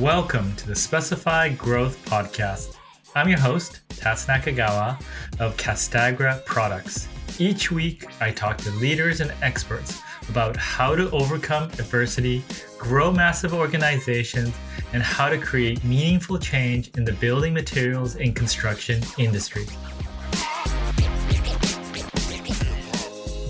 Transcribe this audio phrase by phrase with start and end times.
[0.00, 2.74] Welcome to the Specified Growth Podcast.
[3.14, 4.98] I'm your host, Tats Nakagawa
[5.38, 7.06] of Castagra Products.
[7.38, 10.00] Each week, I talk to leaders and experts
[10.30, 12.42] about how to overcome adversity,
[12.78, 14.54] grow massive organizations,
[14.94, 19.66] and how to create meaningful change in the building materials and construction industry.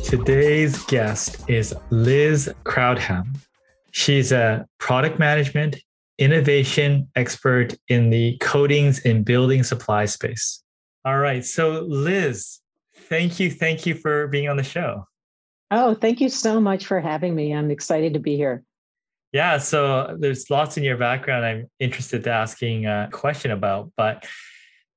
[0.02, 3.36] Today's guest is Liz Crowdham.
[3.92, 5.76] She's a product management
[6.20, 10.62] innovation expert in the coatings and building supply space.
[11.04, 11.44] All right.
[11.44, 12.58] So, Liz,
[12.94, 13.50] thank you.
[13.50, 15.06] Thank you for being on the show.
[15.70, 17.54] Oh, thank you so much for having me.
[17.54, 18.62] I'm excited to be here.
[19.32, 19.58] Yeah.
[19.58, 23.90] So, there's lots in your background I'm interested to asking a question about.
[23.96, 24.26] But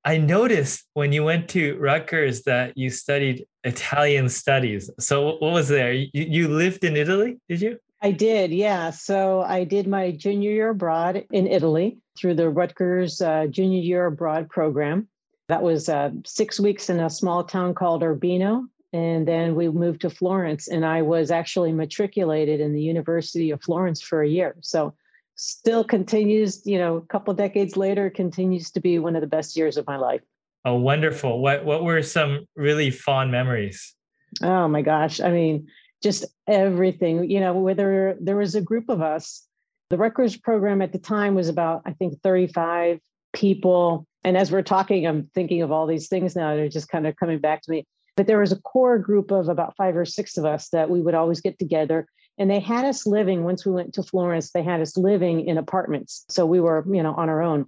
[0.04, 4.90] I noticed when you went to Rutgers that you studied Italian studies.
[5.00, 5.94] So, what was there?
[5.94, 7.80] You, you lived in Italy, did you?
[8.04, 8.90] I did, yeah.
[8.90, 14.06] So I did my junior year abroad in Italy through the Rutgers uh, Junior Year
[14.08, 15.08] Abroad program.
[15.48, 18.66] That was uh, six weeks in a small town called Urbino.
[18.92, 23.64] And then we moved to Florence, and I was actually matriculated in the University of
[23.64, 24.56] Florence for a year.
[24.62, 24.94] So
[25.36, 29.56] still continues, you know, a couple decades later, continues to be one of the best
[29.56, 30.22] years of my life.
[30.66, 31.42] Oh, wonderful.
[31.42, 33.96] What what were some really fond memories?
[34.42, 35.20] Oh my gosh.
[35.22, 35.68] I mean,
[36.04, 39.48] just everything, you know, whether there was a group of us,
[39.90, 43.00] the Rutgers program at the time was about, I think, 35
[43.32, 44.06] people.
[44.24, 46.56] And as we're talking, I'm thinking of all these things now.
[46.56, 47.86] They're just kind of coming back to me.
[48.16, 51.02] But there was a core group of about five or six of us that we
[51.02, 52.06] would always get together.
[52.38, 55.58] And they had us living, once we went to Florence, they had us living in
[55.58, 56.26] apartments.
[56.30, 57.68] So we were, you know, on our own.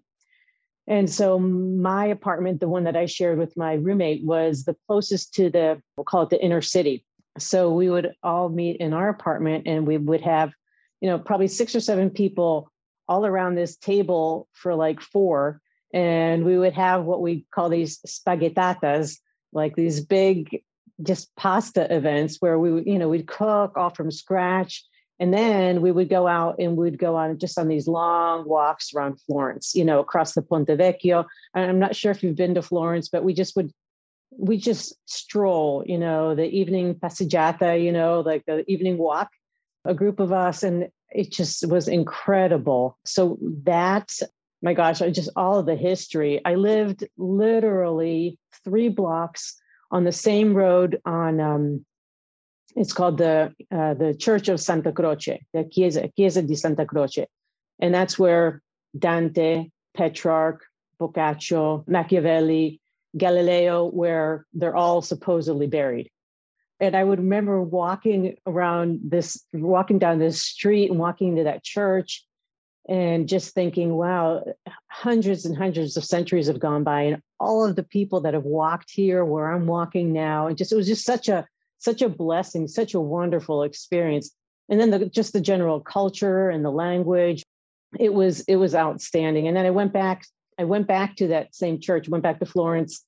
[0.88, 5.34] And so my apartment, the one that I shared with my roommate, was the closest
[5.36, 7.06] to the, we'll call it the inner city
[7.38, 10.54] so we would all meet in our apartment and we would have
[11.02, 12.72] you know probably six or seven people
[13.08, 15.62] all around this table for like four
[15.94, 19.18] and we would have what we call these spaghettatas
[19.54, 20.62] like these big
[21.04, 24.84] just pasta events where we you know we'd cook all from scratch
[25.20, 28.94] and then we would go out and we'd go on just on these long walks
[28.94, 31.26] around Florence, you know, across the Ponte Vecchio.
[31.54, 33.72] I'm not sure if you've been to Florence, but we just would
[34.38, 39.30] we just stroll, you know, the evening passeggiata, you know, like the evening walk,
[39.86, 42.98] a group of us, and it just was incredible.
[43.06, 44.12] So that,
[44.62, 46.42] my gosh, I just all of the history.
[46.44, 49.60] I lived literally three blocks
[49.92, 51.40] on the same road on.
[51.40, 51.86] Um,
[52.76, 57.28] it's called the uh, the Church of Santa Croce, the Chiesa Chiesa di Santa Croce,
[57.80, 58.62] and that's where
[58.98, 60.62] Dante, Petrarch,
[61.00, 62.82] Boccaccio, Machiavelli,
[63.18, 66.10] Galileo, where they're all supposedly buried.
[66.80, 71.64] And I would remember walking around this, walking down this street and walking to that
[71.64, 72.26] church
[72.88, 74.44] and just thinking, wow,
[74.88, 78.44] hundreds and hundreds of centuries have gone by, and all of the people that have
[78.44, 81.48] walked here where I'm walking now, and just it was just such a
[81.80, 84.32] such a blessing, such a wonderful experience.
[84.70, 87.44] And then the, just the general culture and the language,
[88.00, 89.48] it was it was outstanding.
[89.48, 90.26] And then I went back
[90.58, 93.04] I went back to that same church, went back to Florence.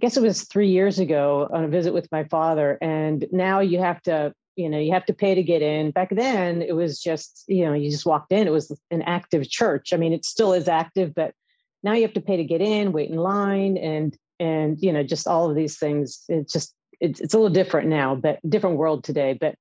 [0.00, 2.78] I guess it was three years ago on a visit with my father.
[2.80, 5.90] And now you have to, you know, you have to pay to get in.
[5.90, 8.46] Back then it was just, you know, you just walked in.
[8.46, 9.92] It was an active church.
[9.92, 11.34] I mean, it still is active, but
[11.82, 15.02] now you have to pay to get in, wait in line, and and you know,
[15.02, 16.24] just all of these things.
[16.28, 19.36] It's just it's it's a little different now, but different world today.
[19.38, 19.56] But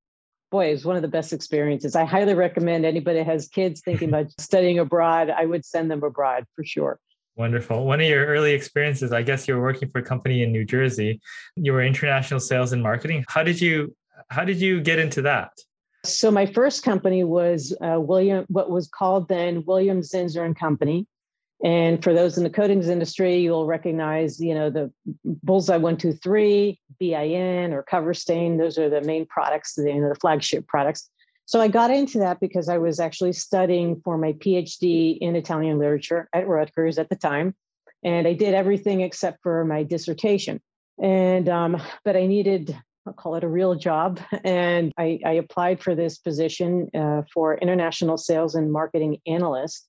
[0.51, 1.95] boy, it was one of the best experiences.
[1.95, 6.03] I highly recommend anybody that has kids thinking about studying abroad, I would send them
[6.03, 6.99] abroad for sure.
[7.37, 7.85] Wonderful.
[7.85, 10.65] One of your early experiences, I guess you were working for a company in New
[10.65, 11.21] Jersey.
[11.55, 13.23] You were international sales and marketing.
[13.29, 13.95] How did you
[14.29, 15.51] how did you get into that?
[16.03, 21.07] So my first company was uh, William, what was called then William Zinsser and Company.
[21.63, 24.91] And for those in the coatings industry, you'll recognize, you know, the
[25.23, 28.57] Bullseye 123, BIN or Cover Stain.
[28.57, 31.09] Those are the main products, the, you know, the flagship products.
[31.45, 35.77] So I got into that because I was actually studying for my PhD in Italian
[35.77, 37.55] literature at Rutgers at the time.
[38.03, 40.61] And I did everything except for my dissertation.
[41.01, 42.75] And, um, but I needed,
[43.05, 44.19] I'll call it a real job.
[44.43, 49.87] And I, I applied for this position uh, for international sales and marketing analyst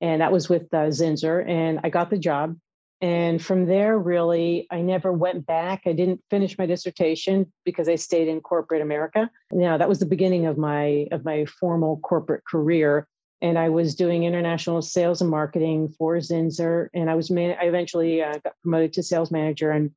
[0.00, 2.56] and that was with uh, Zinsser, and I got the job.
[3.02, 5.82] And from there, really, I never went back.
[5.84, 9.30] I didn't finish my dissertation because I stayed in corporate America.
[9.52, 13.06] Now that was the beginning of my of my formal corporate career,
[13.42, 16.88] and I was doing international sales and marketing for Zinsser.
[16.94, 19.90] And I was man- I eventually uh, got promoted to sales manager, and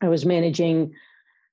[0.00, 0.94] I was managing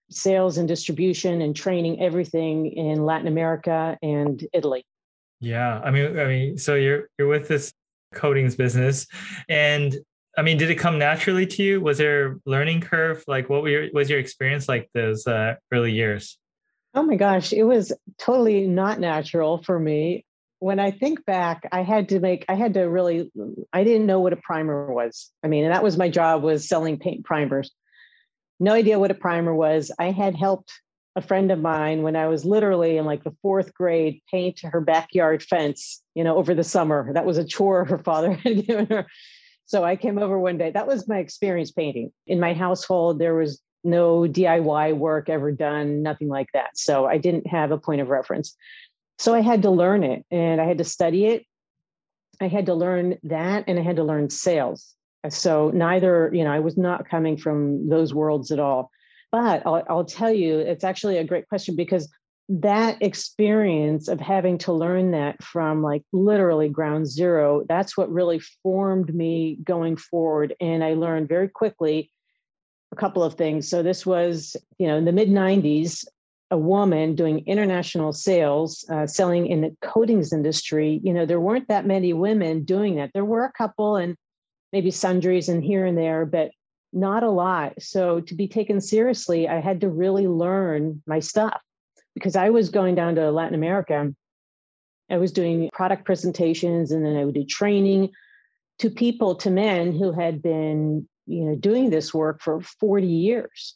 [0.09, 4.85] sales and distribution and training everything in Latin America and Italy.
[5.43, 7.73] Yeah, I mean, I mean, so you're you're with this
[8.13, 9.07] coatings business,
[9.49, 9.93] and
[10.37, 11.81] I mean, did it come naturally to you?
[11.81, 13.25] Was there learning curve?
[13.27, 16.37] Like, what your, was your experience like those uh, early years?
[16.95, 20.25] Oh my gosh, it was totally not natural for me.
[20.59, 23.29] When I think back, I had to make, I had to really,
[23.73, 25.29] I didn't know what a primer was.
[25.43, 27.69] I mean, and that was my job was selling paint primers.
[28.61, 29.91] No idea what a primer was.
[29.99, 30.71] I had helped
[31.15, 34.81] a friend of mine when I was literally in like the fourth grade paint her
[34.81, 37.13] backyard fence, you know, over the summer.
[37.13, 39.05] That was a chore her father had given her.
[39.65, 40.71] So I came over one day.
[40.71, 42.11] That was my experience painting.
[42.27, 46.77] In my household, there was no DIY work ever done, nothing like that.
[46.77, 48.55] So I didn't have a point of reference.
[49.19, 51.45] So I had to learn it and I had to study it.
[52.41, 54.95] I had to learn that and I had to learn sales.
[55.29, 58.91] So neither, you know, I was not coming from those worlds at all.
[59.33, 62.07] But I'll, I'll tell you, it's actually a great question because
[62.49, 68.39] that experience of having to learn that from like literally ground zero, that's what really
[68.61, 70.55] formed me going forward.
[70.61, 72.11] And I learned very quickly
[72.91, 73.67] a couple of things.
[73.67, 76.05] So this was, you know, in the mid 90s,
[76.51, 81.01] a woman doing international sales, uh, selling in the coatings industry.
[81.03, 83.09] You know, there weren't that many women doing that.
[83.15, 84.15] There were a couple and
[84.71, 86.51] maybe sundries and here and there, but
[86.93, 87.81] not a lot.
[87.81, 91.61] So to be taken seriously, I had to really learn my stuff
[92.13, 94.13] because I was going down to Latin America.
[95.09, 98.11] I was doing product presentations and then I would do training
[98.79, 103.75] to people, to men who had been, you know, doing this work for 40 years.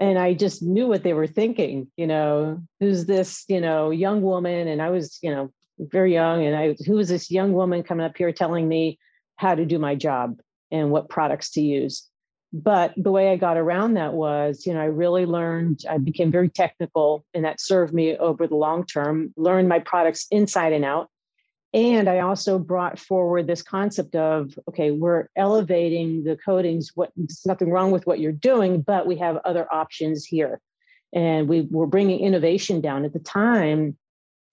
[0.00, 4.20] And I just knew what they were thinking, you know, who's this, you know, young
[4.22, 4.66] woman?
[4.66, 6.44] And I was, you know, very young.
[6.44, 8.98] And I, who is this young woman coming up here telling me
[9.36, 10.40] how to do my job
[10.70, 12.08] and what products to use?
[12.52, 16.30] But the way I got around that was, you know, I really learned, I became
[16.30, 20.84] very technical, and that served me over the long term, learned my products inside and
[20.84, 21.08] out.
[21.72, 26.90] And I also brought forward this concept of, okay, we're elevating the coatings.
[26.94, 30.60] What there's nothing wrong with what you're doing, but we have other options here.
[31.14, 33.06] And we were bringing innovation down.
[33.06, 33.96] At the time,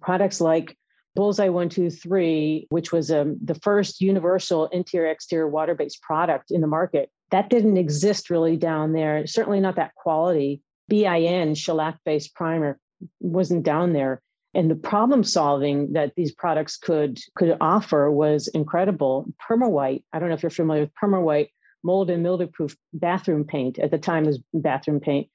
[0.01, 0.77] products like
[1.15, 6.67] Bullseye 123, which was um, the first universal interior exterior water based product in the
[6.67, 9.25] market, that didn't exist really down there.
[9.27, 10.61] Certainly not that quality.
[10.87, 12.79] BIN, shellac based primer,
[13.19, 14.21] wasn't down there.
[14.55, 19.25] And the problem solving that these products could could offer was incredible.
[19.47, 21.49] Permawhite, I don't know if you're familiar with Permawhite,
[21.83, 23.77] mold and mildew proof bathroom paint.
[23.77, 25.29] At the time was bathroom paint.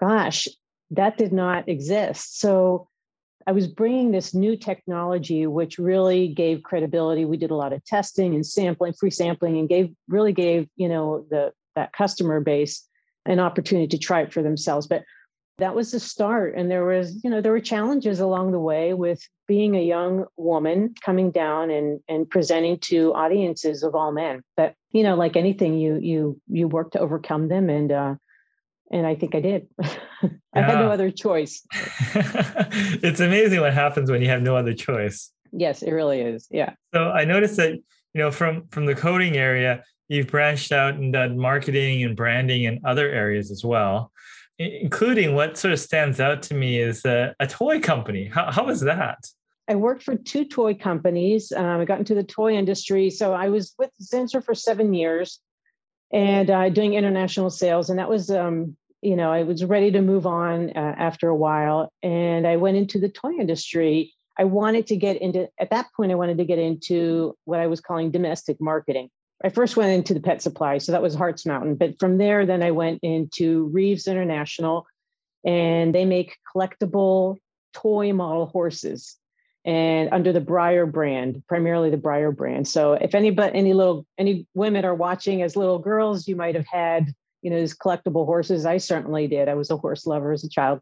[0.00, 0.48] Gosh,
[0.90, 2.40] that did not exist.
[2.40, 2.88] So
[3.48, 7.24] I was bringing this new technology, which really gave credibility.
[7.24, 10.86] We did a lot of testing and sampling, free sampling, and gave really gave you
[10.86, 12.86] know the that customer base
[13.24, 14.86] an opportunity to try it for themselves.
[14.86, 15.02] But
[15.56, 18.92] that was the start, and there was you know there were challenges along the way
[18.92, 24.42] with being a young woman coming down and and presenting to audiences of all men.
[24.58, 28.14] But you know, like anything, you you you work to overcome them, and uh,
[28.90, 29.68] and I think I did.
[29.82, 31.62] I had no other choice.
[32.14, 35.30] it's amazing what happens when you have no other choice.
[35.52, 36.46] Yes, it really is.
[36.50, 36.74] Yeah.
[36.94, 37.82] So I noticed that you
[38.14, 42.84] know from from the coating area, you've branched out and done marketing and branding and
[42.84, 44.12] other areas as well,
[44.58, 48.26] including what sort of stands out to me is a, a toy company.
[48.32, 49.18] How how was that?
[49.70, 51.52] I worked for two toy companies.
[51.52, 55.40] Um, I got into the toy industry, so I was with Zinsser for seven years
[56.12, 57.90] and uh, doing international sales.
[57.90, 61.36] And that was, um, you know, I was ready to move on uh, after a
[61.36, 61.92] while.
[62.02, 64.14] And I went into the toy industry.
[64.38, 67.66] I wanted to get into, at that point, I wanted to get into what I
[67.66, 69.10] was calling domestic marketing.
[69.44, 71.76] I first went into the pet supply, so that was Hartz Mountain.
[71.76, 74.86] But from there, then I went into Reeves International,
[75.44, 77.36] and they make collectible
[77.72, 79.16] toy model horses
[79.68, 82.66] and under the Breyer brand, primarily the Breyer brand.
[82.66, 86.54] So if any but any little any women are watching as little girls, you might
[86.54, 88.64] have had, you know, these collectible horses.
[88.64, 89.46] I certainly did.
[89.46, 90.80] I was a horse lover as a child.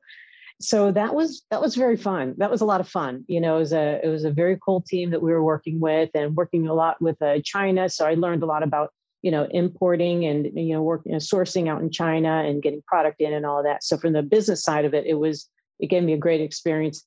[0.61, 2.37] So that was that was very fun.
[2.39, 3.25] That was a lot of fun.
[3.27, 5.81] You know, it was a it was a very cool team that we were working
[5.81, 7.89] with and working a lot with uh, China.
[7.89, 11.19] So I learned a lot about you know importing and you know working you know,
[11.19, 13.83] sourcing out in China and getting product in and all that.
[13.83, 15.51] So from the business side of it, it was
[15.81, 17.05] it gave me a great experience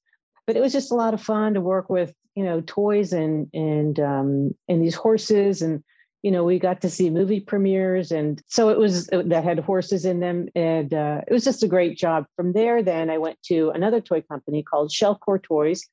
[0.50, 3.52] but it was just a lot of fun to work with you know toys and
[3.54, 5.62] and um, and these horses.
[5.62, 5.84] And
[6.24, 8.12] you know we got to see movie premieres.
[8.12, 10.48] And so it was uh, that had horses in them.
[10.56, 12.26] And uh, it was just a great job.
[12.36, 15.88] From there then i went to another toy company called Shelcore toys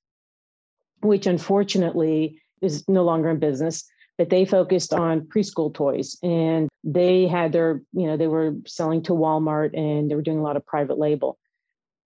[1.02, 3.84] which unfortunately is no longer in business
[4.16, 6.16] but they focused on preschool toys.
[6.22, 10.38] And they had their you know they were selling to walmart and they were doing
[10.38, 11.38] a lot of private label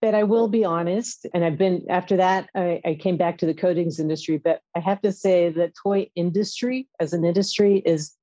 [0.00, 3.46] But I will be honest, and I've been after that, I, I came back to
[3.46, 4.38] the coatings industry.
[4.38, 8.14] But I have to say, the toy industry as an industry is,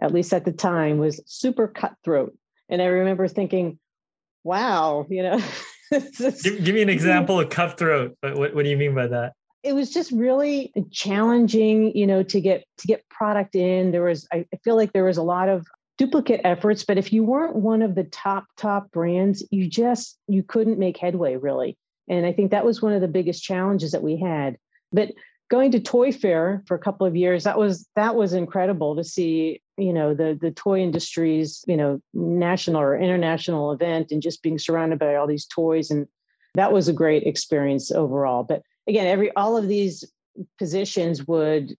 [0.00, 2.36] at least at the time, was super cutthroat.
[2.68, 3.78] And I remember thinking,
[4.44, 5.42] wow, you know.
[5.90, 8.16] give, give, me an example of cutthroat.
[8.20, 9.32] What, what, what do you mean by that?
[9.64, 13.90] It was just really challenging, you know, to get to get product in.
[13.90, 15.66] There was, I feel like there was a lot of
[15.98, 20.42] duplicate efforts but if you weren't one of the top top brands you just you
[20.42, 21.76] couldn't make headway really.
[22.08, 24.56] And i think that was one of the biggest challenges that we had.
[24.92, 25.12] But
[25.50, 29.04] going to toy fair for a couple of years that was that was incredible to
[29.04, 34.42] see you know the the toy industry's you know national or international event and just
[34.42, 35.90] being surrounded by all these toys.
[35.90, 36.06] And
[36.54, 38.42] that was a great experience overall.
[38.42, 40.04] But again every all of these
[40.58, 41.76] positions would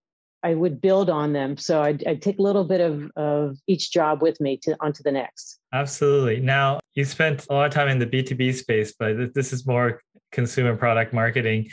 [0.48, 1.58] I would build on them.
[1.58, 5.04] So I'd, I'd, take a little bit of, of each job with me to onto
[5.04, 5.60] the next.
[5.74, 6.40] Absolutely.
[6.40, 10.02] Now you spent a lot of time in the B2B space, but this is more
[10.32, 11.68] consumer product marketing.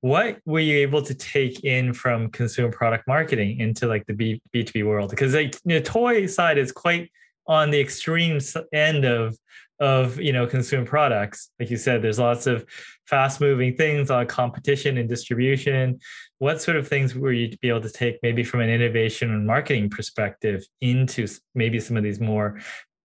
[0.00, 4.40] What were you able to take in from consumer product marketing into like the B,
[4.54, 5.10] B2B world?
[5.10, 7.10] Because like the toy side is quite
[7.48, 8.38] on the extreme
[8.72, 9.36] end of
[9.80, 11.50] of you know consumer products.
[11.58, 12.66] Like you said there's lots of
[13.06, 15.98] fast moving things on competition and distribution.
[16.38, 19.30] What sort of things were you to be able to take maybe from an innovation
[19.30, 22.60] and marketing perspective into maybe some of these more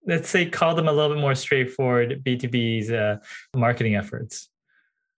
[0.06, 3.16] let's say call them a little bit more straightforward b2b's uh,
[3.54, 4.48] marketing efforts?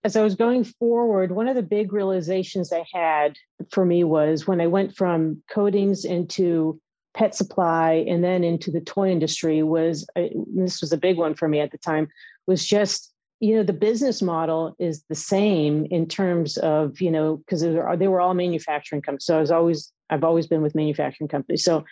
[0.04, 3.36] As i was going forward one of the big realizations i had
[3.70, 6.80] for me was when i went from coatings into
[7.16, 11.34] pet supply and then into the toy industry was uh, this was a big one
[11.34, 12.06] for me at the time
[12.46, 17.38] was just you know the business model is the same in terms of you know
[17.38, 21.28] because they were all manufacturing companies so i was always i've always been with manufacturing
[21.28, 21.64] companies.
[21.64, 21.84] So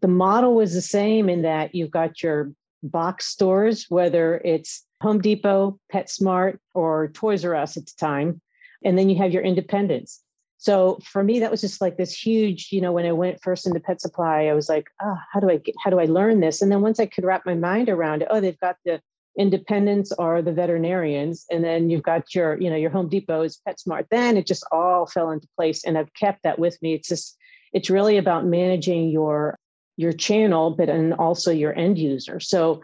[0.00, 2.52] the model was the same in that you've got your
[2.84, 8.40] box stores whether it's home depot petsmart or toys r us at the time
[8.84, 10.20] and then you have your independents
[10.62, 13.66] so for me that was just like this huge you know when i went first
[13.66, 16.38] into pet supply i was like oh, how do i get how do i learn
[16.40, 16.62] this?
[16.62, 19.00] And then once i could wrap my mind around it oh they've got the
[19.38, 23.60] independents are the veterinarians and then you've got your you know your home depot is
[23.66, 26.94] petsmart then it just all fell into place and i've kept that with me.
[26.94, 27.36] It's just
[27.72, 29.58] it's really about managing your
[29.96, 32.40] your channel but and also your end user.
[32.40, 32.82] So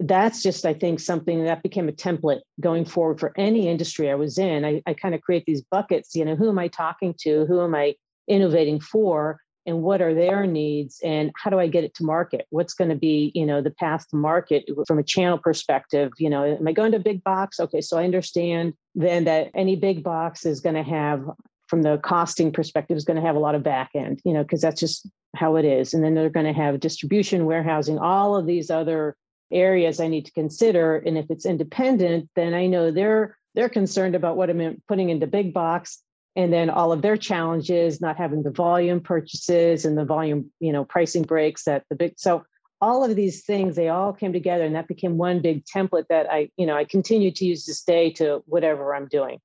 [0.00, 4.14] that's just i think something that became a template going forward for any industry i
[4.14, 4.64] was in.
[4.64, 7.46] I, I kind of create these buckets you know who am i talking to?
[7.46, 7.94] Who am i
[8.28, 9.40] innovating for?
[9.66, 10.98] And what are their needs?
[11.04, 12.46] And how do i get it to market?
[12.50, 16.12] What's going to be you know the path to market from a channel perspective?
[16.18, 17.58] You know am i going to big box?
[17.58, 21.24] Okay so i understand then that any big box is going to have
[21.66, 24.42] from the costing perspective is going to have a lot of back end you know
[24.42, 25.94] because that's just how it is.
[25.94, 29.16] And then they're going to have distribution warehousing all of these other
[29.50, 30.96] areas I need to consider.
[30.96, 35.26] And if it's independent, then I know they're they're concerned about what I'm putting into
[35.26, 36.02] big box
[36.36, 40.72] and then all of their challenges, not having the volume purchases and the volume, you
[40.72, 42.44] know, pricing breaks that the big so
[42.80, 46.30] all of these things they all came together and that became one big template that
[46.30, 49.40] I, you know, I continue to use this day to whatever I'm doing.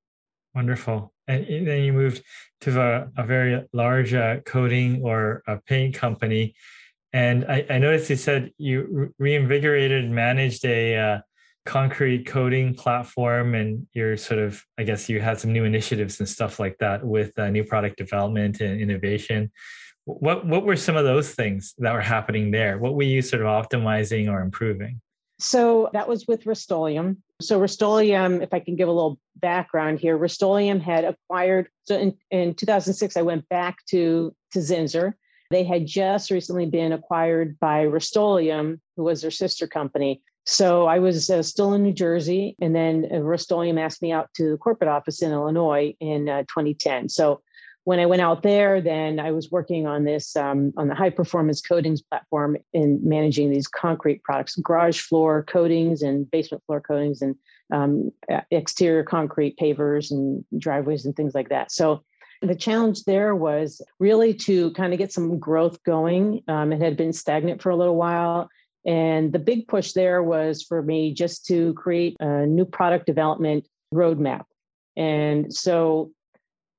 [0.53, 1.11] Wonderful.
[1.27, 2.21] And then you moved
[2.61, 6.53] to a, a very large uh, coating or a paint company
[7.13, 11.19] and I, I noticed you said you reinvigorated managed a uh,
[11.65, 16.27] concrete coating platform, and you're sort of, I guess, you had some new initiatives and
[16.27, 19.51] stuff like that with uh, new product development and innovation.
[20.05, 22.79] What what were some of those things that were happening there?
[22.79, 24.99] What were you sort of optimizing or improving?
[25.39, 27.21] So that was with Rust-Oleum.
[27.41, 31.67] So Rust-Oleum, if I can give a little background here, Rust-Oleum had acquired.
[31.85, 35.13] So in, in 2006, I went back to to Zinsser
[35.53, 40.21] they had just recently been acquired by Rust-Oleum, who was their sister company.
[40.45, 44.29] So I was uh, still in New Jersey, and then uh, Rust-Oleum asked me out
[44.35, 47.09] to the corporate office in Illinois in uh, 2010.
[47.09, 47.41] So
[47.85, 51.09] when I went out there, then I was working on this um, on the high
[51.09, 57.21] performance coatings platform in managing these concrete products, garage floor coatings and basement floor coatings
[57.21, 57.35] and
[57.73, 58.11] um,
[58.51, 61.71] exterior concrete pavers and driveways and things like that.
[61.71, 62.03] So
[62.43, 66.43] the challenge there was really to kind of get some growth going.
[66.47, 68.49] Um, it had been stagnant for a little while.
[68.85, 73.65] And the big push there was for me just to create a new product development
[73.93, 74.43] roadmap.
[74.97, 76.11] And so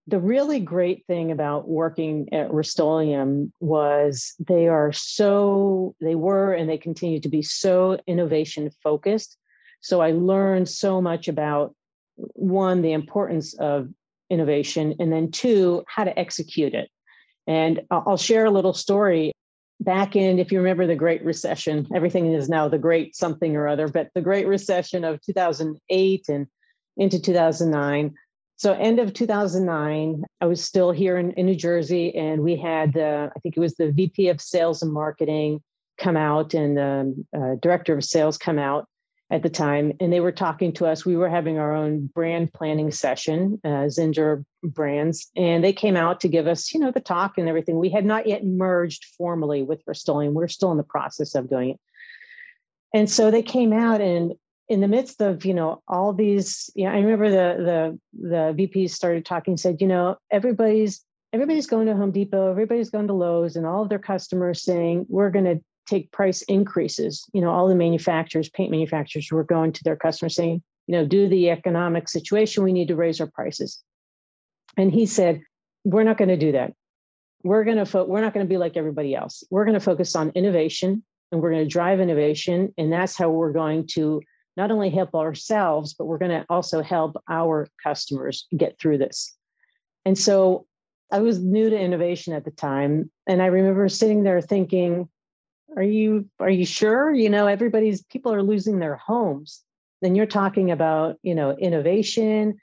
[0.07, 6.69] the really great thing about working at Rust-Oleum was they are so, they were and
[6.69, 9.39] they continue to be so innovation focused.
[9.81, 11.75] So I learned so much about
[12.17, 13.89] one, the importance of
[14.31, 16.89] innovation, and then two, how to execute it.
[17.47, 19.33] And I'll share a little story.
[19.81, 23.69] Back in, if you remember the Great Recession, everything is now the Great something or
[23.69, 26.47] other, but the Great Recession of 2008 and
[26.97, 28.15] into 2009.
[28.57, 32.97] So end of 2009, I was still here in, in New Jersey, and we had
[32.97, 35.61] uh, I think it was the VP of Sales and Marketing
[35.99, 38.89] come out and the um, uh, Director of Sales come out
[39.31, 41.05] at the time, and they were talking to us.
[41.05, 46.21] We were having our own brand planning session, uh, Zinsser Brands, and they came out
[46.21, 47.79] to give us, you know, the talk and everything.
[47.79, 50.35] We had not yet merged formally with Rust-Oleum.
[50.35, 51.81] We're still in the process of doing it.
[52.95, 54.35] And so they came out and
[54.69, 58.67] in the midst of, you know, all these, you know, I remember the the the
[58.67, 63.13] VPs started talking, said, you know, everybody's everybody's going to Home Depot, everybody's going to
[63.13, 67.25] Lowe's, and all of their customers saying, we're going to take price increases.
[67.33, 71.07] You know, all the manufacturers, paint manufacturers were going to their customers saying, you know,
[71.07, 73.83] due to the economic situation, we need to raise our prices.
[74.77, 75.43] And he said,
[75.85, 76.73] we're not going to do that.
[77.43, 79.45] We're going to fo- we're not going to be like everybody else.
[79.51, 83.31] We're going to focus on innovation and we're going to drive innovation and that's how
[83.31, 84.23] we're going to
[84.57, 89.35] not only help ourselves, but we're going to also help our customers get through this.
[90.05, 90.67] And so
[91.13, 93.11] I was new to innovation at the time.
[93.27, 95.09] And I remember sitting there thinking,
[95.77, 97.13] are you are you sure?
[97.13, 99.63] You know everybody's people are losing their homes.
[100.03, 102.59] Then you're talking about you know innovation.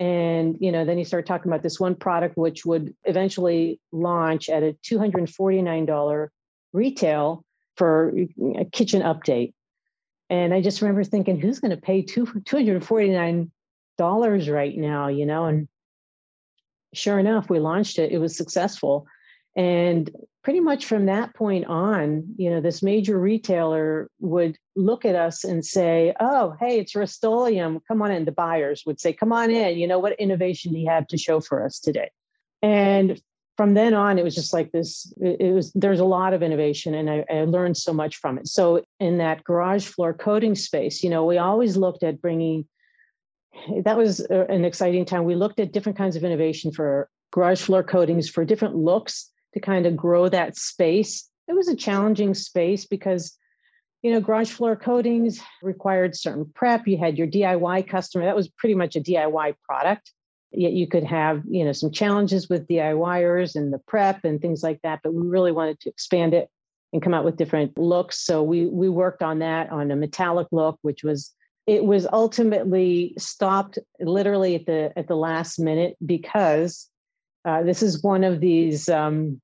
[0.00, 4.48] And you know then you start talking about this one product which would eventually launch
[4.48, 6.28] at a $249
[6.72, 7.44] retail
[7.76, 8.14] for
[8.56, 9.52] a kitchen update.
[10.30, 13.50] And i just remember thinking who's going to pay two, $249
[14.52, 15.44] right now you know?
[15.44, 15.68] And
[16.94, 18.12] sure enough we launched it.
[18.12, 19.06] It was successful
[19.54, 20.10] and
[20.42, 25.44] pretty much from that point on, you know, this major retailer would look at us
[25.44, 27.80] and say, Oh, hey, it's Rust-Oleum.
[27.86, 28.24] Come on in.
[28.24, 29.78] The buyers would say, Come on in.
[29.78, 32.10] You know, what innovation do you have to show for us today?
[32.62, 33.20] And
[33.56, 35.12] from then on, it was just like this.
[35.20, 38.48] It was there's a lot of innovation, and I, I learned so much from it.
[38.48, 42.66] So in that garage floor coating space, you know, we always looked at bringing.
[43.84, 45.24] That was an exciting time.
[45.24, 49.60] We looked at different kinds of innovation for garage floor coatings for different looks to
[49.60, 51.28] kind of grow that space.
[51.48, 53.36] It was a challenging space because,
[54.02, 56.86] you know, garage floor coatings required certain prep.
[56.86, 60.12] You had your DIY customer, that was pretty much a DIY product.
[60.52, 64.62] Yet you could have, you know, some challenges with DIYers and the prep and things
[64.62, 65.00] like that.
[65.02, 66.50] But we really wanted to expand it
[66.92, 68.24] and come out with different looks.
[68.24, 71.32] So we we worked on that on a metallic look, which was
[71.66, 76.88] it was ultimately stopped literally at the at the last minute because
[77.44, 79.40] uh, this is one of these, um,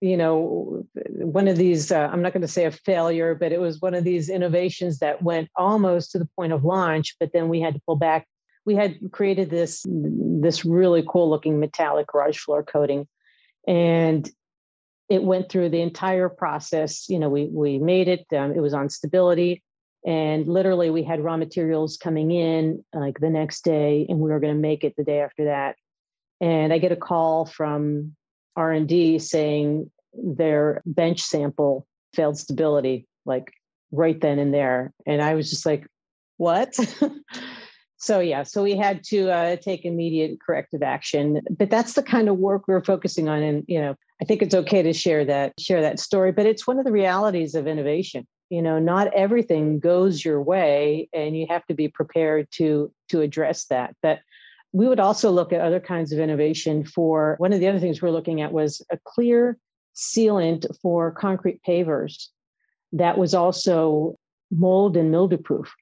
[0.00, 3.60] you know, one of these, uh, I'm not going to say a failure, but it
[3.60, 7.48] was one of these innovations that went almost to the point of launch, but then
[7.48, 8.26] we had to pull back.
[8.64, 13.06] We had created this, this really cool looking metallic garage floor coating.
[13.66, 14.28] And
[15.08, 17.08] it went through the entire process.
[17.08, 19.62] You know, we, we made it, um, it was on stability
[20.06, 24.40] and literally we had raw materials coming in like the next day and we were
[24.40, 25.76] going to make it the day after that
[26.40, 28.16] and I get a call from
[28.56, 33.52] R&D saying their bench sample failed stability like
[33.92, 34.92] right then and there.
[35.06, 35.86] And I was just like
[36.36, 36.76] what?
[38.02, 41.42] So yeah so we had to uh, take immediate corrective action.
[41.50, 43.42] But that's the kind of work we're focusing on.
[43.42, 46.66] And you know I think it's okay to share that share that story but it's
[46.66, 48.26] one of the realities of innovation.
[48.48, 53.20] You know not everything goes your way and you have to be prepared to to
[53.20, 53.94] address that.
[54.02, 54.20] That
[54.72, 58.00] we would also look at other kinds of innovation for one of the other things
[58.00, 59.58] we're looking at was a clear
[59.96, 62.28] sealant for concrete pavers
[62.92, 64.16] that was also
[64.50, 65.72] mold and mildew proof.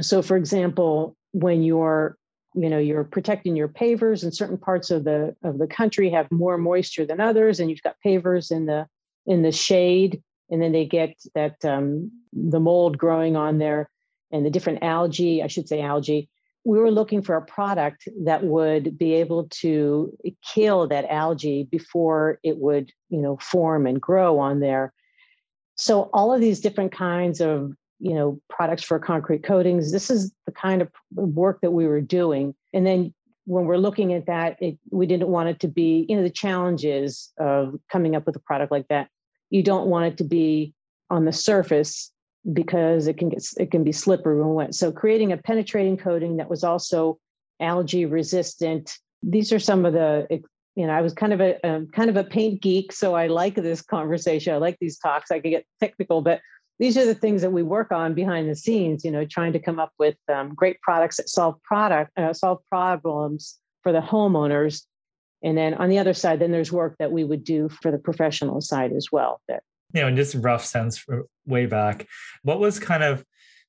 [0.00, 2.16] So for example, when you're
[2.54, 6.30] you know you're protecting your pavers and certain parts of the of the country have
[6.32, 8.86] more moisture than others and you've got pavers in the
[9.26, 13.88] in the shade and then they get that um, the mold growing on there
[14.32, 16.28] and the different algae i should say algae
[16.64, 22.38] we were looking for a product that would be able to kill that algae before
[22.42, 24.92] it would you know form and grow on there.
[25.76, 30.32] So all of these different kinds of you know products for concrete coatings this is
[30.46, 32.54] the kind of work that we were doing.
[32.72, 33.14] And then
[33.46, 36.30] when we're looking at that it, we didn't want it to be you know the
[36.30, 39.08] challenges of coming up with a product like that.
[39.48, 40.74] You don't want it to be
[41.08, 42.12] on the surface
[42.52, 44.74] because it can get it can be slippery when wet.
[44.74, 47.18] So creating a penetrating coating that was also
[47.60, 48.92] algae resistant.
[49.22, 50.26] These are some of the
[50.74, 53.26] you know I was kind of a, a kind of a paint geek, so I
[53.26, 54.54] like this conversation.
[54.54, 55.30] I like these talks.
[55.30, 56.40] I can get technical, but
[56.78, 59.04] these are the things that we work on behind the scenes.
[59.04, 62.60] You know, trying to come up with um, great products that solve product uh, solve
[62.68, 64.82] problems for the homeowners.
[65.42, 67.98] And then on the other side, then there's work that we would do for the
[67.98, 71.04] professional side as well that you know, in just rough sense
[71.46, 72.06] way back,
[72.42, 73.24] what was kind of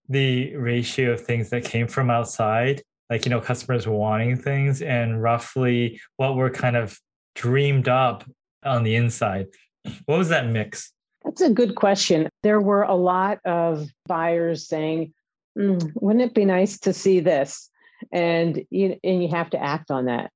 [0.10, 5.22] the ratio of things that came from outside like you know customers wanting things and
[5.22, 6.98] roughly what were kind of
[7.36, 8.24] dreamed up
[8.64, 9.48] on the inside?
[10.06, 10.92] What was that mix?
[11.24, 12.30] That's a good question.
[12.42, 15.14] There were a lot of buyers saying
[15.58, 17.70] mm, wouldn't it be nice to see this?
[18.12, 20.32] And you, and you have to act on that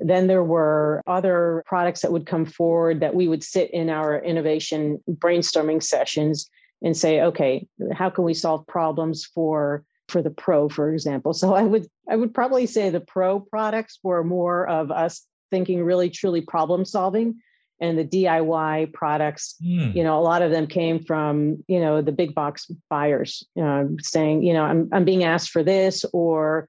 [0.00, 4.18] then there were other products that would come forward that we would sit in our
[4.18, 6.48] innovation brainstorming sessions
[6.82, 11.54] and say okay how can we solve problems for for the pro for example so
[11.54, 16.10] i would i would probably say the pro products were more of us thinking really
[16.10, 17.36] truly problem solving
[17.80, 19.94] and the diy products mm.
[19.94, 23.84] you know a lot of them came from you know the big box buyers uh,
[24.00, 26.68] saying you know I'm, I'm being asked for this or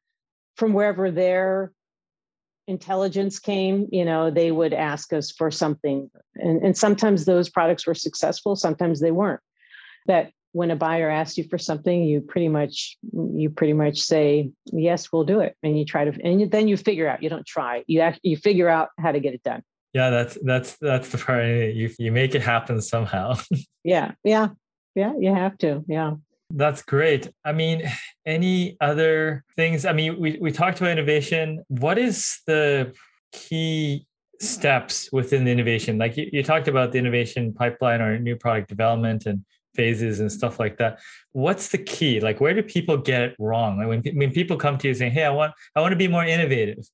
[0.56, 1.72] from wherever their
[2.72, 6.10] intelligence came you know they would ask us for something.
[6.36, 9.42] And, and sometimes those products were successful sometimes they weren't.
[10.08, 14.52] That when a buyer asks you for something you pretty much you pretty much say
[14.66, 15.56] yes we'll do it.
[15.62, 17.84] And you try to and then you figure out you don't try.
[17.88, 19.62] You act, you figure out how to get it done.
[19.94, 23.36] Yeah that's that's that's the part you you make it happen somehow.
[23.84, 24.50] Yeah yeah
[24.94, 26.12] yeah you have to yeah
[26.56, 27.30] that's great.
[27.46, 27.84] I mean
[28.26, 29.86] any other things?
[29.86, 31.64] I mean we, we talked about innovation.
[31.68, 32.94] What is the
[33.32, 34.06] key
[34.40, 35.98] steps within the innovation?
[35.98, 39.44] Like you, you talked about the innovation pipeline or new product development and
[39.76, 41.00] phases and stuff like that.
[41.32, 42.20] What's the key?
[42.20, 43.78] Like where do people get it wrong?
[43.78, 46.08] Like when, when people come to you saying hey i want i want to be
[46.08, 46.86] more innovative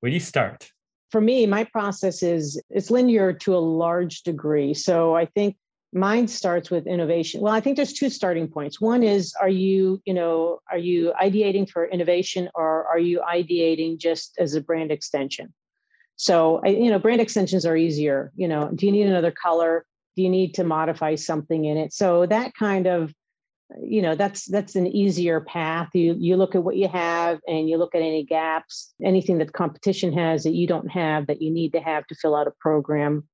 [0.00, 0.70] where do you start?
[1.10, 4.74] For me my process is it's linear to a large degree.
[4.74, 5.56] So i think
[5.92, 7.40] mine starts with innovation.
[7.40, 8.80] Well i think there's two starting points.
[8.80, 13.98] One is are you you know are you ideating for innovation or are you ideating
[13.98, 15.52] just as a brand extension?
[16.16, 19.84] So you know brand extensions are easier you know do you need another color?
[20.16, 21.92] Do you need to modify something in it?
[21.92, 23.14] So that kind of
[23.80, 25.90] you know that's that's an easier path.
[25.94, 29.52] You you look at what you have and you look at any gaps anything that
[29.52, 32.52] competition has that you don't have that you need to have to fill out a
[32.60, 33.28] program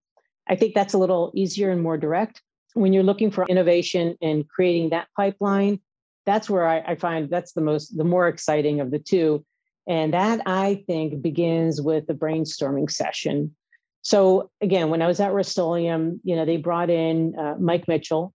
[0.48, 2.42] i think that's a little easier and more direct
[2.74, 5.80] when you're looking for innovation and creating that pipeline
[6.26, 9.44] that's where I, I find that's the most the more exciting of the two
[9.87, 13.54] and that i think begins with the brainstorming session
[14.04, 18.35] so again, when I was at Rust-Oleum, you know, they brought in uh, Mike Mitchell.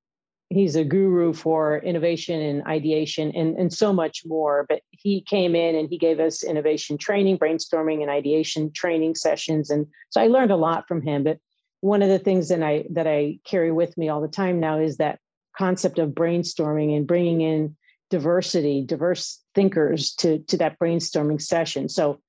[0.49, 4.65] He's a guru for innovation and ideation and, and so much more.
[4.67, 9.69] But he came in and he gave us innovation training, brainstorming and ideation training sessions.
[9.69, 11.23] And so I learned a lot from him.
[11.23, 11.37] But
[11.81, 14.79] one of the things that I that I carry with me all the time now
[14.79, 15.19] is that
[15.57, 17.75] concept of brainstorming and bringing in
[18.09, 21.89] diversity, diverse thinkers to, to that brainstorming session.
[21.89, 22.19] So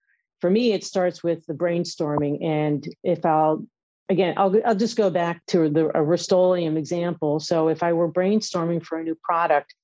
[0.40, 2.44] for me, it starts with the brainstorming.
[2.44, 3.66] And if I'll,
[4.08, 7.40] again, I'll, I'll just go back to the a example.
[7.40, 9.74] So if I were brainstorming for a new product,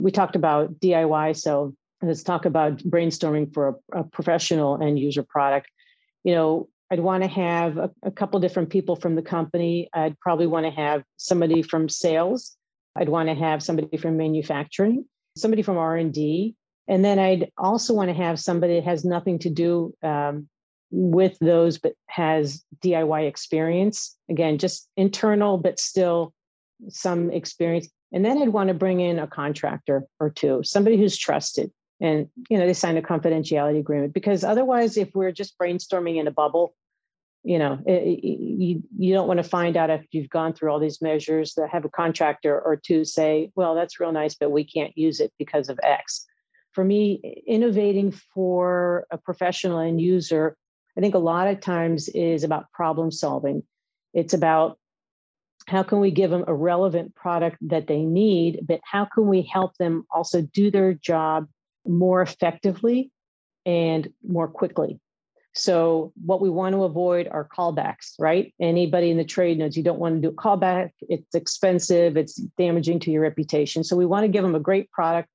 [0.00, 1.36] we talked about DIY.
[1.36, 5.68] So let's talk about brainstorming for a, a professional end user product.
[6.24, 9.88] You know, I'd want to have a, a couple different people from the company.
[9.92, 12.56] I'd probably want to have somebody from sales.
[12.96, 15.04] I'd want to have somebody from manufacturing,
[15.36, 16.54] somebody from R&D,
[16.88, 20.48] and then I'd also want to have somebody that has nothing to do um,
[20.90, 24.16] with those, but has DIY experience.
[24.30, 26.32] Again, just internal, but still
[26.88, 27.88] some experience.
[28.12, 31.72] And then I'd want to bring in a contractor or two, somebody who's trusted.
[32.00, 36.26] And you know, they sign a confidentiality agreement because otherwise, if we're just brainstorming in
[36.26, 36.74] a bubble,
[37.42, 40.70] you know, it, it, you you don't want to find out after you've gone through
[40.70, 44.50] all these measures that have a contractor or two say, well, that's real nice, but
[44.50, 46.26] we can't use it because of X
[46.76, 50.58] for me, innovating for a professional end user,
[50.96, 53.62] I think a lot of times is about problem solving.
[54.12, 54.78] It's about
[55.66, 59.40] how can we give them a relevant product that they need, but how can we
[59.50, 61.48] help them also do their job
[61.88, 63.10] more effectively
[63.64, 65.00] and more quickly?
[65.56, 68.52] So, what we want to avoid are callbacks, right?
[68.60, 70.90] Anybody in the trade knows you don't want to do a callback.
[71.08, 73.82] It's expensive, it's damaging to your reputation.
[73.82, 75.30] So, we want to give them a great product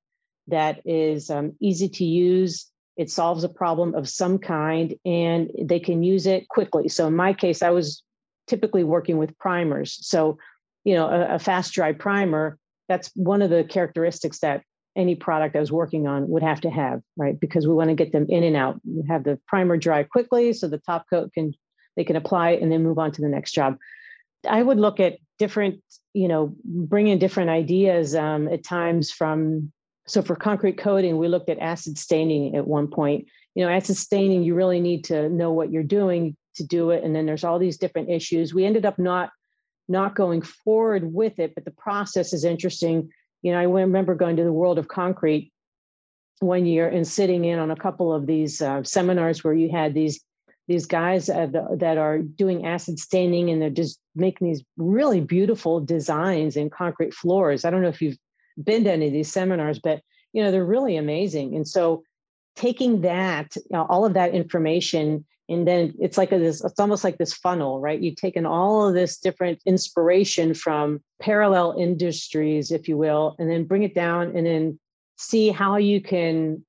[0.48, 2.70] that is um, easy to use.
[2.98, 6.88] It solves a problem of some kind and they can use it quickly.
[6.88, 8.04] So, in my case, I was
[8.46, 9.98] typically working with primers.
[10.06, 10.38] So,
[10.84, 14.62] you know, a, a fast dry primer, that's one of the characteristics that
[14.96, 17.40] any product I was working on would have to have, right?
[17.40, 18.80] Because we want to get them in and out.
[18.86, 21.54] We have the primer dry quickly so the top coat can
[21.98, 23.78] they can apply and then move on to the next job.
[24.48, 25.82] I would look at different,
[26.14, 29.72] you know, bring in different ideas um, at times from
[30.08, 33.28] so for concrete coating, we looked at acid staining at one point.
[33.56, 37.04] You know, acid staining, you really need to know what you're doing to do it.
[37.04, 38.54] And then there's all these different issues.
[38.54, 39.30] We ended up not
[39.88, 43.10] not going forward with it, but the process is interesting.
[43.42, 45.52] You know, I remember going to the world of concrete
[46.40, 49.94] one year and sitting in on a couple of these uh, seminars where you had
[49.94, 50.24] these
[50.68, 55.82] these guys uh, that are doing acid staining and they're just making these really beautiful
[55.82, 57.66] designs in concrete floors.
[57.66, 58.18] I don't know if you've
[58.64, 60.02] been to any of these seminars, but
[60.34, 61.56] you know they're really amazing.
[61.56, 62.04] And so
[62.56, 66.80] taking that, you know, all of that information, and then it's like a, this, it's
[66.80, 68.00] almost like this funnel, right?
[68.00, 73.66] You've taken all of this different inspiration from parallel industries, if you will, and then
[73.66, 74.80] bring it down and then
[75.18, 76.64] see how you can,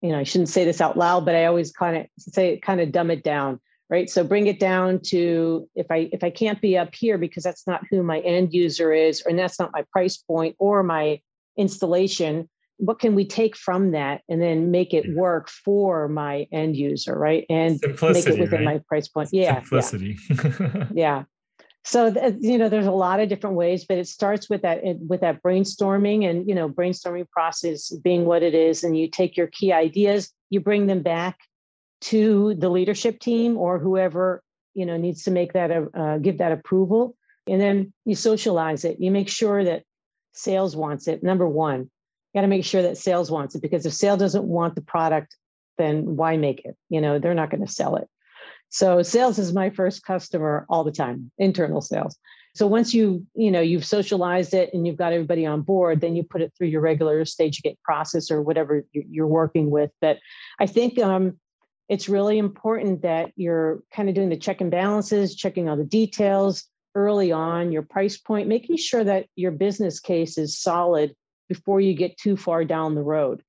[0.00, 2.80] you know, I shouldn't say this out loud, but I always kind of say kind
[2.80, 4.08] of dumb it down, right?
[4.08, 7.66] So bring it down to if I if I can't be up here because that's
[7.66, 11.20] not who my end user is, and that's not my price point or my
[11.56, 16.76] installation, what can we take from that and then make it work for my end
[16.76, 17.46] user right?
[17.48, 18.74] And Simplicity, make it within right?
[18.74, 19.28] my price point.
[19.32, 20.18] Yeah Simplicity.
[20.30, 21.24] yeah, yeah.
[21.84, 24.80] so th- you know there's a lot of different ways but it starts with that
[25.08, 29.36] with that brainstorming and you know brainstorming process being what it is and you take
[29.36, 31.38] your key ideas you bring them back
[32.00, 34.42] to the leadership team or whoever
[34.74, 37.16] you know needs to make that uh, give that approval.
[37.46, 39.00] And then you socialize it.
[39.00, 39.84] You make sure that
[40.32, 41.90] sales wants it number one
[42.34, 45.36] got to make sure that sales wants it because if sale doesn't want the product
[45.78, 46.76] then why make it?
[46.88, 48.08] You know they're not going to sell it.
[48.68, 52.16] So sales is my first customer all the time internal sales.
[52.54, 56.16] So once you you know you've socialized it and you've got everybody on board then
[56.16, 59.90] you put it through your regular stage gate process or whatever you're working with.
[60.00, 60.18] But
[60.58, 61.38] i think um,
[61.88, 65.84] it's really important that you're kind of doing the check and balances checking all the
[65.84, 71.14] details early on your price point making sure that your business case is solid
[71.48, 73.42] before you get too far down the road.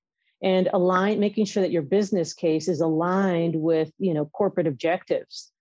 [0.44, 5.52] And align making sure that your business case is aligned with you know corporate objectives.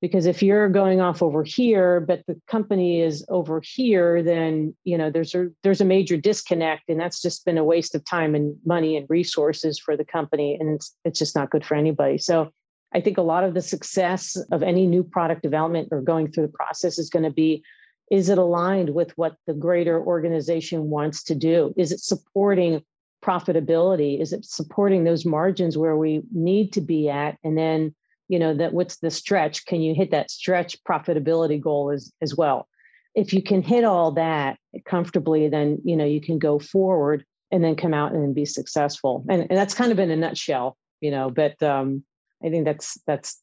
[0.00, 4.96] Because if you're going off over here but the company is over here then you
[4.96, 8.34] know there's a there's a major disconnect and that's just been a waste of time
[8.34, 12.18] and money and resources for the company and it's it's just not good for anybody.
[12.18, 12.50] So
[12.92, 16.46] i think a lot of the success of any new product development or going through
[16.46, 17.62] the process is going to be
[18.10, 21.72] is it aligned with what the greater organization wants to do?
[21.76, 22.82] Is it supporting
[23.24, 24.20] profitability?
[24.20, 27.38] Is it supporting those margins where we need to be at?
[27.44, 27.94] And then,
[28.28, 29.64] you know, that what's the stretch?
[29.66, 32.66] Can you hit that stretch profitability goal as, as well?
[33.14, 37.62] If you can hit all that comfortably, then you know you can go forward and
[37.64, 39.24] then come out and be successful.
[39.28, 42.04] And, and that's kind of in a nutshell, you know, but um,
[42.44, 43.40] I think that's that's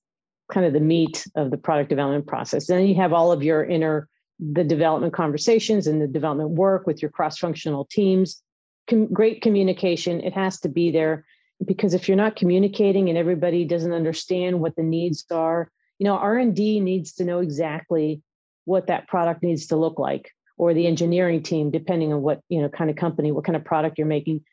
[0.50, 2.68] kind of the meat of the product development process.
[2.68, 4.08] Then you have all of your inner
[4.40, 8.42] the development conversations and the development work with your cross-functional teams.
[8.88, 10.22] Com- great communication.
[10.22, 11.26] It has to be there
[11.66, 16.16] because if you're not communicating and everybody doesn't understand what the needs are you know
[16.16, 18.22] r&d needs to know exactly
[18.66, 22.62] what that product needs to look like or the engineering team depending on what you
[22.62, 24.44] know kind of company what kind of product you're making.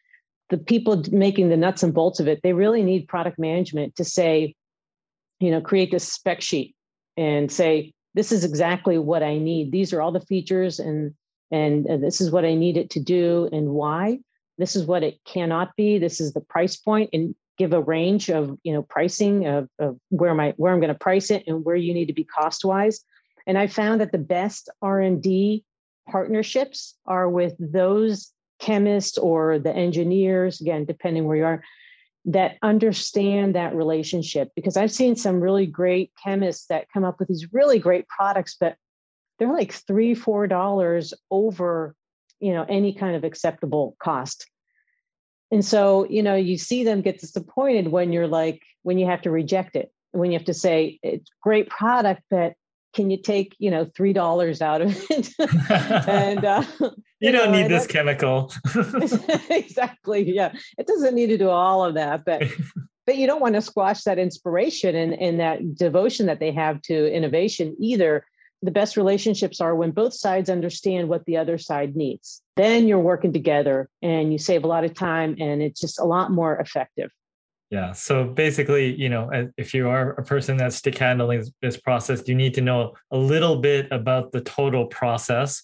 [0.50, 4.04] The people making the nuts and bolts of it they really need product management to
[4.04, 4.54] say
[5.40, 6.74] you know create this spec sheet
[7.16, 9.72] and say this is exactly what I need.
[9.72, 11.14] These are all the features and
[11.50, 14.18] and this is what I need it to do and why.
[14.58, 15.98] This is what it cannot be.
[15.98, 19.98] This is the price point and give a range of you know pricing of, of
[20.08, 22.64] where my where I'm going to price it and where you need to be cost
[22.64, 23.04] wise.
[23.46, 25.64] And I found that the best R and D
[26.08, 31.62] partnerships are with those chemists or the engineers again depending where you are
[32.26, 37.28] that understand that relationship because I've seen some really great chemists that come up with
[37.28, 38.76] these really great products, but
[39.38, 41.94] they're like three, four dollars over,
[42.40, 44.46] you know, any kind of acceptable cost.
[45.50, 49.22] And so, you know, you see them get disappointed when you're like, when you have
[49.22, 52.54] to reject it, when you have to say it's great product, but
[52.94, 55.28] can you take you know three dollars out of it
[56.08, 56.62] and uh,
[57.26, 58.52] you, don't need this chemical.
[59.50, 60.52] Exactly yeah.
[60.78, 62.42] It doesn't need to do all of that but
[63.06, 66.80] but you don't want to squash that inspiration and, and that devotion that they have
[66.82, 68.26] to innovation either.
[68.62, 72.40] The best relationships are when both sides understand what the other side needs.
[72.56, 76.04] Then you're working together and you save a lot of time and it's just a
[76.04, 77.10] lot more effective.
[77.70, 77.92] Yeah.
[77.92, 82.34] So basically, you know, if you are a person that's stick handling this process, you
[82.34, 85.62] need to know a little bit about the total process.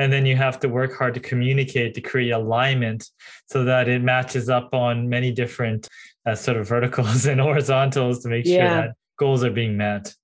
[0.00, 3.08] And then you have to work hard to communicate to create alignment
[3.46, 5.88] so that it matches up on many different
[6.26, 8.56] uh, sort of verticals and horizontals to make yeah.
[8.56, 10.14] sure that goals are being met.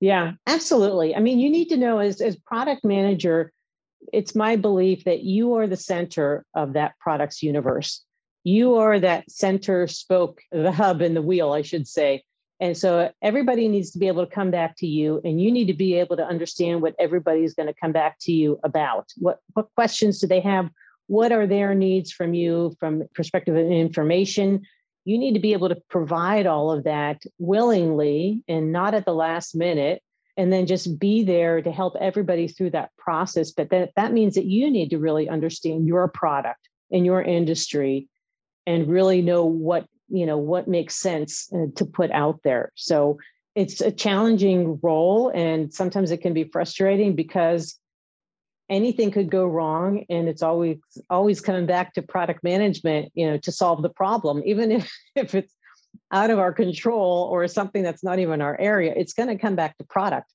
[0.00, 1.16] Yeah, absolutely.
[1.16, 3.52] I mean, you need to know as, as product manager,
[4.12, 8.04] it's my belief that you are the center of that product's universe
[8.44, 12.22] you are that center spoke, the hub and the wheel, I should say.
[12.60, 15.66] And so everybody needs to be able to come back to you, and you need
[15.66, 19.12] to be able to understand what everybody is going to come back to you about.
[19.16, 20.70] What what questions do they have?
[21.06, 24.62] what are their needs from you from perspective of information
[25.04, 29.12] you need to be able to provide all of that willingly and not at the
[29.12, 30.02] last minute
[30.36, 34.34] and then just be there to help everybody through that process but that, that means
[34.34, 38.08] that you need to really understand your product and your industry
[38.66, 42.72] and really know what you know what makes sense uh, to put out there.
[42.74, 43.18] So
[43.54, 47.78] it's a challenging role and sometimes it can be frustrating because
[48.68, 50.78] anything could go wrong and it's always
[51.10, 54.42] always coming back to product management you know to solve the problem.
[54.44, 55.54] Even if if it's
[56.10, 59.56] out of our control or something that's not even our area it's going to come
[59.56, 60.30] back to product.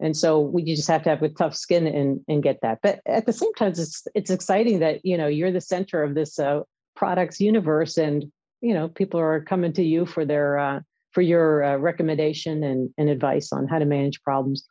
[0.00, 2.80] And so we just have to have a tough skin and and get that.
[2.82, 6.14] But at the same time it's it's exciting that you know you're the center of
[6.14, 6.62] this uh,
[6.94, 10.80] products universe and you know people are coming to you for their uh,
[11.12, 14.66] for your uh, recommendation and, and advice on how to manage problems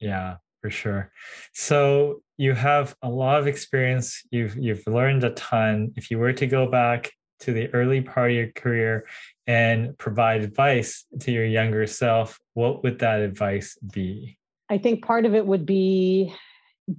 [0.00, 1.12] yeah for sure.
[1.52, 4.22] So you have a lot of experience.
[4.30, 5.92] You've you've learned a ton.
[5.94, 9.06] If you were to go back to the early part of your career
[9.46, 14.38] and provide advice to your younger self, what would that advice be?
[14.70, 16.32] I think part of it would be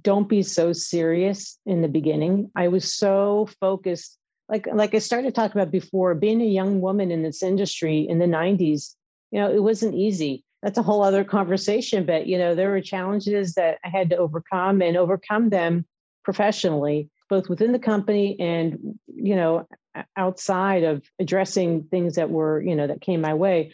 [0.00, 2.52] don't be so serious in the beginning.
[2.54, 4.16] I was so focused
[4.48, 8.18] like like I started talking about before, being a young woman in this industry in
[8.18, 8.94] the 90s,
[9.30, 12.04] you know, it wasn't easy that's a whole other conversation.
[12.04, 15.86] But you know, there were challenges that I had to overcome and overcome them
[16.24, 19.68] professionally, both within the company and you know
[20.16, 23.72] outside of addressing things that were you know that came my way.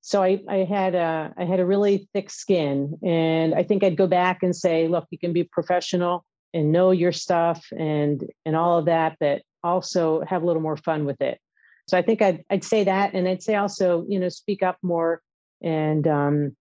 [0.00, 3.96] So I, I had a I had a really thick skin, and I think I'd
[3.96, 8.56] go back and say, look, you can be professional and know your stuff and and
[8.56, 11.38] all of that, but also have a little more fun with it.
[11.86, 14.76] So I think I'd I'd say that, and I'd say also, you know, speak up
[14.82, 15.22] more
[15.62, 16.56] and, um,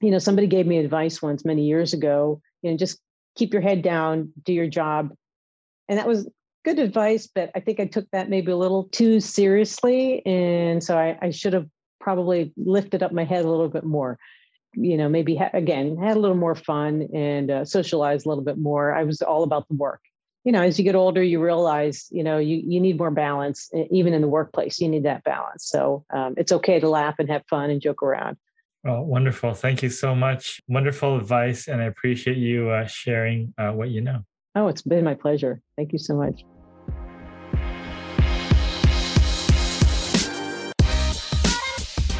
[0.00, 2.98] you know, somebody gave me advice once many years ago, you know, just
[3.36, 5.10] keep your head down, do your job.
[5.88, 6.28] And that was
[6.64, 10.24] good advice, but I think I took that maybe a little too seriously.
[10.24, 11.66] And so I, I should have
[12.00, 14.18] probably lifted up my head a little bit more.
[14.74, 18.44] You know, maybe ha- again, had a little more fun and uh, socialized a little
[18.44, 18.94] bit more.
[18.94, 20.00] I was all about the work
[20.44, 23.70] you know as you get older you realize you know you, you need more balance
[23.90, 25.66] even in the workplace you need that balance.
[25.66, 28.36] So um, it's okay to laugh and have fun and joke around.
[28.84, 29.54] Well wonderful.
[29.54, 30.60] Thank you so much.
[30.68, 34.20] Wonderful advice and i appreciate you uh, sharing uh, what you know.
[34.54, 35.60] Oh it's been my pleasure.
[35.76, 36.42] Thank you so much.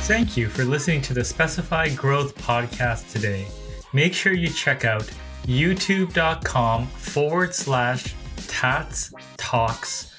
[0.07, 3.47] Thank you for listening to the Specified Growth podcast today.
[3.95, 5.11] Make sure you check out
[5.47, 8.15] youtube.com forward slash
[8.47, 10.15] tats talks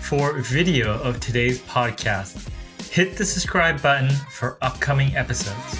[0.00, 2.48] for video of today's podcast.
[2.90, 5.78] Hit the subscribe button for upcoming episodes.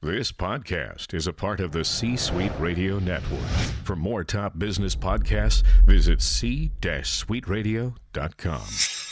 [0.00, 3.46] This podcast is a part of the C Suite Radio Network.
[3.84, 9.11] For more top business podcasts, visit c-suiteradio.com.